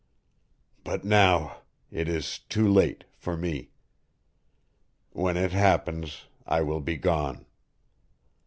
But 0.83 1.03
now 1.05 1.57
it 1.91 2.09
is 2.09 2.39
too 2.39 2.67
late 2.67 3.03
for 3.15 3.37
me. 3.37 3.69
When 5.11 5.37
it 5.37 5.51
happens 5.51 6.25
I 6.47 6.61
will 6.63 6.81
be 6.81 6.97
gone. 6.97 7.45